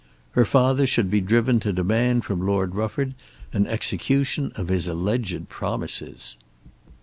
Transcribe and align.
Her 0.31 0.45
father 0.45 0.87
should 0.87 1.11
be 1.11 1.21
driven 1.21 1.59
to 1.59 1.71
demand 1.71 2.25
from 2.25 2.43
Lord 2.43 2.73
Rufford 2.73 3.13
an 3.53 3.67
execution 3.67 4.51
of 4.55 4.69
his 4.69 4.87
alleged 4.87 5.47
promises. 5.47 6.37